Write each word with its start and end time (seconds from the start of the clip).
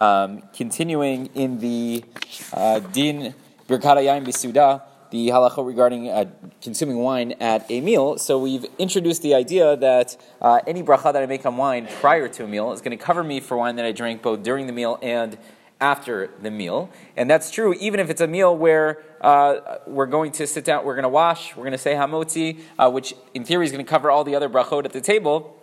Um, 0.00 0.42
continuing 0.54 1.26
in 1.34 1.58
the 1.58 2.04
uh, 2.54 2.80
Din 2.80 3.34
Birkat 3.68 3.98
Hayayim 3.98 4.24
Bisuda, 4.24 4.82
the 5.10 5.28
halacha 5.28 5.66
regarding 5.66 6.08
uh, 6.08 6.24
consuming 6.62 6.96
wine 6.98 7.34
at 7.40 7.70
a 7.70 7.80
meal. 7.82 8.16
So 8.16 8.38
we've 8.38 8.64
introduced 8.78 9.22
the 9.22 9.34
idea 9.34 9.76
that 9.76 10.16
uh, 10.40 10.60
any 10.66 10.82
bracha 10.82 11.12
that 11.12 11.22
I 11.22 11.26
make 11.26 11.44
on 11.44 11.56
wine 11.56 11.86
prior 12.00 12.28
to 12.28 12.44
a 12.44 12.48
meal 12.48 12.72
is 12.72 12.80
going 12.80 12.96
to 12.96 13.04
cover 13.04 13.22
me 13.22 13.40
for 13.40 13.56
wine 13.58 13.76
that 13.76 13.84
I 13.84 13.92
drank 13.92 14.22
both 14.22 14.42
during 14.42 14.66
the 14.66 14.72
meal 14.72 14.98
and 15.02 15.36
after 15.80 16.30
the 16.40 16.50
meal. 16.50 16.90
And 17.16 17.28
that's 17.28 17.50
true 17.50 17.74
even 17.74 18.00
if 18.00 18.10
it's 18.10 18.20
a 18.20 18.26
meal 18.26 18.56
where 18.56 19.02
uh, 19.20 19.78
we're 19.86 20.06
going 20.06 20.32
to 20.32 20.46
sit 20.46 20.64
down, 20.64 20.84
we're 20.84 20.94
going 20.94 21.02
to 21.02 21.08
wash, 21.08 21.56
we're 21.56 21.64
going 21.64 21.72
to 21.72 21.78
say 21.78 21.94
hamotzi, 21.94 22.60
uh, 22.78 22.90
which 22.90 23.14
in 23.34 23.44
theory 23.44 23.66
is 23.66 23.72
going 23.72 23.84
to 23.84 23.90
cover 23.90 24.10
all 24.10 24.24
the 24.24 24.34
other 24.34 24.48
brachot 24.48 24.84
at 24.84 24.92
the 24.92 25.00
table. 25.00 25.56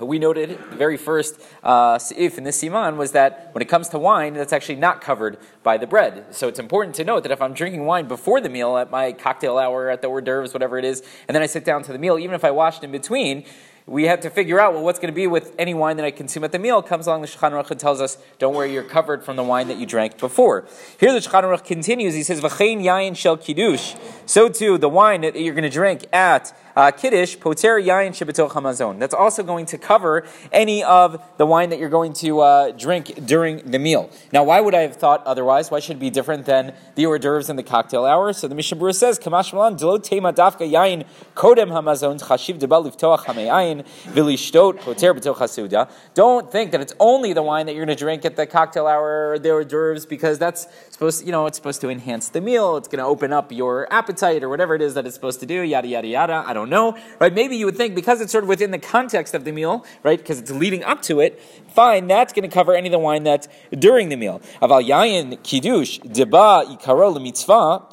But 0.00 0.06
we 0.06 0.18
noted 0.18 0.58
the 0.70 0.76
very 0.76 0.96
first 0.96 1.38
uh, 1.62 1.98
if 2.16 2.38
in 2.38 2.44
this 2.44 2.60
siman 2.60 2.96
was 2.96 3.12
that 3.12 3.50
when 3.52 3.60
it 3.60 3.68
comes 3.68 3.90
to 3.90 3.98
wine, 3.98 4.32
that's 4.32 4.52
actually 4.52 4.76
not 4.76 5.02
covered 5.02 5.36
by 5.62 5.76
the 5.76 5.86
bread. 5.86 6.34
So 6.34 6.48
it's 6.48 6.58
important 6.58 6.96
to 6.96 7.04
note 7.04 7.22
that 7.24 7.32
if 7.32 7.42
I'm 7.42 7.52
drinking 7.52 7.84
wine 7.84 8.08
before 8.08 8.40
the 8.40 8.48
meal, 8.48 8.78
at 8.78 8.90
my 8.90 9.12
cocktail 9.12 9.58
hour, 9.58 9.90
at 9.90 10.00
the 10.00 10.08
hors 10.08 10.22
d'oeuvres, 10.22 10.54
whatever 10.54 10.78
it 10.78 10.86
is, 10.86 11.02
and 11.28 11.34
then 11.34 11.42
I 11.42 11.46
sit 11.46 11.66
down 11.66 11.82
to 11.82 11.92
the 11.92 11.98
meal, 11.98 12.18
even 12.18 12.34
if 12.34 12.44
I 12.44 12.50
washed 12.50 12.82
in 12.82 12.90
between, 12.90 13.44
we 13.86 14.04
have 14.04 14.20
to 14.20 14.30
figure 14.30 14.60
out 14.60 14.72
well 14.72 14.82
what's 14.84 14.98
going 14.98 15.12
to 15.12 15.14
be 15.14 15.26
with 15.26 15.54
any 15.58 15.74
wine 15.74 15.96
that 15.96 16.06
I 16.06 16.12
consume 16.12 16.44
at 16.44 16.52
the 16.52 16.58
meal. 16.58 16.80
Comes 16.80 17.06
along 17.06 17.22
the 17.22 17.26
Shulchan 17.26 17.50
Aruch 17.50 17.70
and 17.70 17.80
tells 17.80 18.00
us, 18.00 18.18
don't 18.38 18.54
worry, 18.54 18.72
you're 18.72 18.84
covered 18.84 19.24
from 19.24 19.36
the 19.36 19.42
wine 19.42 19.68
that 19.68 19.78
you 19.78 19.86
drank 19.86 20.16
before. 20.16 20.66
Here 20.98 21.12
the 21.12 21.18
Shulchan 21.18 21.42
Aruch 21.42 21.64
continues. 21.64 22.14
He 22.14 22.22
says, 22.22 22.40
"V'chein 22.40 22.82
yain 22.82 23.16
shel 23.16 23.36
kiddush." 23.36 23.94
So 24.30 24.48
too, 24.48 24.78
the 24.78 24.88
wine 24.88 25.22
that 25.22 25.34
you're 25.34 25.54
going 25.54 25.64
to 25.64 25.68
drink 25.68 26.06
at 26.12 26.56
uh, 26.76 26.92
kiddush 26.92 27.40
poter 27.40 27.80
yain 27.80 28.10
shebetoch 28.10 28.52
hamazon. 28.52 29.00
That's 29.00 29.12
also 29.12 29.42
going 29.42 29.66
to 29.66 29.76
cover 29.76 30.24
any 30.52 30.84
of 30.84 31.20
the 31.36 31.44
wine 31.46 31.70
that 31.70 31.80
you're 31.80 31.88
going 31.88 32.12
to 32.12 32.38
uh, 32.38 32.70
drink 32.70 33.26
during 33.26 33.56
the 33.68 33.80
meal. 33.80 34.08
Now, 34.32 34.44
why 34.44 34.60
would 34.60 34.72
I 34.72 34.82
have 34.82 34.94
thought 34.94 35.26
otherwise? 35.26 35.72
Why 35.72 35.80
should 35.80 35.96
it 35.96 35.98
be 35.98 36.10
different 36.10 36.46
than 36.46 36.74
the 36.94 37.06
hors 37.06 37.18
d'oeuvres 37.18 37.50
and 37.50 37.58
the 37.58 37.64
cocktail 37.64 38.04
hour? 38.04 38.32
So 38.32 38.46
the 38.46 38.54
Mishnah 38.54 38.78
Berurah 38.78 38.94
says, 38.94 39.18
"Kamash 39.18 39.52
malan 39.52 39.74
delo 39.74 39.98
dafka 39.98 40.70
yain 40.70 41.06
kodem 41.34 41.70
hamazon 41.70 42.22
chashiv 42.22 42.60
deba 42.60 42.78
liftoach 42.84 43.24
hameyayin 43.24 43.84
vilishtot 44.14 44.78
poter 44.78 45.12
betoch 45.12 45.38
hasuda." 45.38 45.90
Don't 46.14 46.52
think 46.52 46.70
that 46.70 46.80
it's 46.80 46.94
only 47.00 47.32
the 47.32 47.42
wine 47.42 47.66
that 47.66 47.74
you're 47.74 47.84
going 47.84 47.98
to 47.98 48.04
drink 48.04 48.24
at 48.24 48.36
the 48.36 48.46
cocktail 48.46 48.86
hour 48.86 49.32
or 49.32 49.38
the 49.40 49.50
hors 49.50 49.64
d'oeuvres 49.64 50.06
because 50.06 50.38
that's 50.38 50.68
supposed, 50.90 51.26
you 51.26 51.32
know, 51.32 51.46
it's 51.46 51.58
supposed 51.58 51.80
to 51.80 51.90
enhance 51.90 52.28
the 52.28 52.40
meal. 52.40 52.76
It's 52.76 52.86
going 52.86 53.00
to 53.00 53.04
open 53.04 53.32
up 53.32 53.50
your 53.50 53.92
appetite 53.92 54.19
or 54.22 54.48
whatever 54.48 54.74
it 54.74 54.82
is 54.82 54.94
that 54.94 55.06
it's 55.06 55.14
supposed 55.14 55.40
to 55.40 55.46
do. 55.46 55.62
Yada 55.62 55.88
yada 55.88 56.08
yada. 56.08 56.44
I 56.46 56.52
don't 56.52 56.70
know, 56.70 56.96
right? 57.18 57.32
Maybe 57.32 57.56
you 57.56 57.66
would 57.66 57.76
think 57.76 57.94
because 57.94 58.20
it's 58.20 58.32
sort 58.32 58.44
of 58.44 58.48
within 58.48 58.70
the 58.70 58.78
context 58.78 59.34
of 59.34 59.44
the 59.44 59.52
meal, 59.52 59.84
right? 60.02 60.18
Because 60.18 60.38
it's 60.38 60.50
leading 60.50 60.84
up 60.84 61.02
to 61.02 61.20
it. 61.20 61.40
Fine, 61.68 62.06
that's 62.06 62.32
going 62.32 62.48
to 62.48 62.54
cover 62.54 62.74
any 62.74 62.88
of 62.88 62.92
the 62.92 62.98
wine 62.98 63.22
that's 63.22 63.48
during 63.78 64.08
the 64.08 64.16
meal. 64.16 64.40
Aval 64.62 64.86
yayin 64.86 65.42
kiddush 65.42 66.00
deba 66.00 66.64
ikaro 66.76 67.20
mitzvah. 67.20 67.86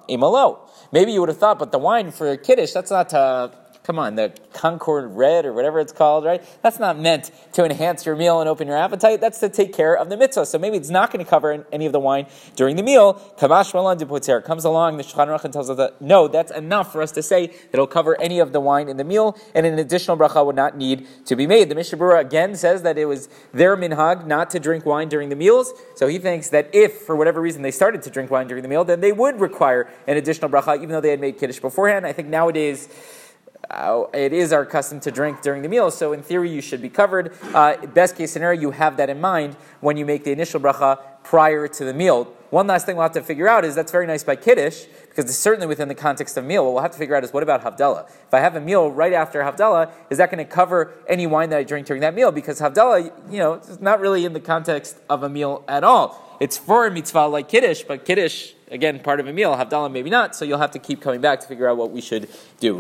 Maybe 0.92 1.12
you 1.12 1.20
would 1.20 1.30
have 1.30 1.38
thought, 1.38 1.60
but 1.60 1.72
the 1.72 1.80
wine 1.80 2.12
for 2.12 2.36
kiddush, 2.38 2.72
that's 2.72 2.92
not 2.92 3.10
to 3.10 3.52
come 3.88 3.98
on, 4.00 4.16
the 4.16 4.34
Concord 4.52 5.16
Red 5.16 5.46
or 5.46 5.54
whatever 5.54 5.80
it's 5.80 5.94
called, 5.94 6.26
right? 6.26 6.44
That's 6.62 6.78
not 6.78 7.00
meant 7.00 7.32
to 7.54 7.64
enhance 7.64 8.06
your 8.06 8.18
meal 8.18 8.42
and 8.42 8.50
open 8.50 8.68
your 8.68 8.76
appetite. 8.76 9.22
That's 9.22 9.40
to 9.40 9.48
take 9.48 9.72
care 9.72 9.96
of 9.96 10.10
the 10.10 10.18
mitzvah. 10.18 10.46
So 10.46 10.60
maybe 10.60 10.76
it's 10.76 10.90
not 10.90 11.10
going 11.10 11.24
to 11.24 11.30
cover 11.30 11.66
any 11.72 11.86
of 11.86 11.94
the 11.94 12.00
wine 12.00 12.28
during 12.58 12.76
the 12.76 12.84
meal. 12.84 13.14
Kamash 13.40 13.74
Malan 13.74 13.98
Poter 13.98 14.42
comes 14.42 14.66
along, 14.66 14.98
the 14.98 15.04
Shulchan 15.04 15.28
Aruch 15.28 15.46
and 15.46 15.54
tells 15.54 15.70
us 15.70 15.78
that 15.78 16.02
no, 16.02 16.28
that's 16.28 16.52
enough 16.52 16.92
for 16.92 17.02
us 17.02 17.14
to 17.14 17.24
say 17.24 17.48
that 17.48 17.70
it'll 17.72 17.88
cover 17.88 18.20
any 18.20 18.40
of 18.40 18.52
the 18.52 18.60
wine 18.60 18.90
in 18.90 18.98
the 18.98 19.06
meal, 19.06 19.38
and 19.56 19.66
an 19.66 19.80
additional 19.80 20.18
bracha 20.18 20.46
would 20.46 20.58
not 20.58 20.76
need 20.76 21.08
to 21.26 21.38
be 21.38 21.48
made. 21.48 21.70
The 21.70 21.76
Mishnah 21.76 21.98
Berurah 21.98 22.20
again 22.20 22.56
says 22.56 22.82
that 22.82 22.98
it 22.98 23.06
was 23.06 23.30
their 23.54 23.78
minhag 23.78 24.28
not 24.28 24.50
to 24.50 24.60
drink 24.60 24.86
wine 24.86 25.08
during 25.08 25.30
the 25.30 25.38
meals. 25.38 25.74
So 25.96 26.08
he 26.08 26.18
thinks 26.18 26.50
that 26.50 26.70
if, 26.74 26.92
for 26.92 27.16
whatever 27.16 27.40
reason, 27.40 27.62
they 27.62 27.72
started 27.72 28.02
to 28.02 28.10
drink 28.10 28.32
wine 28.32 28.48
during 28.48 28.64
the 28.64 28.70
meal, 28.70 28.84
then 28.84 29.00
they 29.00 29.14
would 29.14 29.40
require 29.40 29.88
an 30.08 30.18
additional 30.18 30.52
bracha, 30.52 30.76
even 30.76 30.90
though 30.90 31.00
they 31.00 31.12
had 31.12 31.22
made 31.22 31.38
kiddush 31.38 31.62
beforehand. 31.62 32.06
I 32.06 32.12
think 32.12 32.28
nowadays 32.28 32.90
uh, 33.70 34.06
it 34.14 34.34
is 34.34 34.54
our 34.54 34.66
custom 34.66 35.00
to 35.02 35.12
drink 35.12 35.42
during 35.42 35.62
the 35.62 35.70
meal, 35.70 35.92
so 35.92 36.14
in 36.14 36.22
theory 36.22 36.50
you 36.50 36.62
should 36.62 36.82
be 36.82 36.90
covered. 36.90 37.34
Uh, 37.54 37.78
best 37.88 38.16
case 38.16 38.32
scenario, 38.32 38.60
you 38.60 38.72
have 38.72 38.98
that 38.98 39.10
in 39.10 39.20
mind 39.20 39.56
when 39.82 39.98
you 39.98 40.06
make 40.06 40.24
the 40.24 40.32
initial 40.32 40.60
bracha 40.60 41.00
prior 41.28 41.68
to 41.68 41.84
the 41.84 41.94
meal. 41.94 42.34
One 42.52 42.68
last 42.68 42.86
thing 42.86 42.96
we'll 42.96 43.04
have 43.04 43.12
to 43.12 43.22
figure 43.22 43.50
out 43.50 43.66
is 43.66 43.76
that's 43.76 43.92
very 43.92 44.08
nice 44.08 44.24
by 44.24 44.38
Kiddush, 44.38 44.86
because 45.10 45.26
it's 45.26 45.38
certainly 45.38 45.68
within 45.68 45.90
the 45.90 45.96
context 45.96 46.38
of 46.38 46.46
meal. 46.46 46.64
What 46.64 46.74
we'll 46.74 46.82
have 46.84 46.94
to 46.94 46.98
figure 46.98 47.16
out 47.16 47.26
is 47.26 47.34
what 47.34 47.44
about 47.44 47.64
Havdalah? 47.64 48.08
If 48.08 48.34
I 48.34 48.40
have 48.40 48.56
a 48.56 48.62
meal 48.62 48.90
right 48.90 49.12
after 49.12 49.42
Havdalah, 49.42 49.92
is 50.10 50.20
that 50.20 50.32
going 50.32 50.38
to 50.38 50.50
cover 50.50 50.94
any 51.06 51.28
wine 51.28 51.50
that 51.50 51.60
I 51.60 51.64
drink 51.64 51.86
during 51.86 52.00
that 52.00 52.16
meal? 52.16 52.32
Because 52.32 52.62
Havdalah, 52.62 53.12
you 53.30 53.40
know, 53.40 53.56
it's 53.56 53.82
not 53.82 54.00
really 54.00 54.24
in 54.24 54.32
the 54.32 54.40
context 54.40 54.98
of 55.10 55.24
a 55.24 55.28
meal 55.28 55.66
at 55.68 55.84
all. 55.84 56.24
It's 56.40 56.58
for 56.58 56.88
a 56.88 56.92
mitzvah 56.92 57.28
like 57.28 57.50
Kiddush, 57.50 57.84
but 57.84 58.06
Kiddush, 58.06 58.54
again, 58.72 59.02
part 59.02 59.20
of 59.20 59.28
a 59.28 59.34
meal. 59.34 59.54
Havdalah, 59.58 59.92
maybe 59.92 60.10
not. 60.10 60.34
So 60.34 60.46
you'll 60.46 60.60
have 60.60 60.72
to 60.72 60.80
keep 60.80 61.02
coming 61.02 61.20
back 61.20 61.42
to 61.42 61.48
figure 61.48 61.68
out 61.68 61.76
what 61.76 61.92
we 61.92 62.00
should 62.00 62.30
do. 62.62 62.74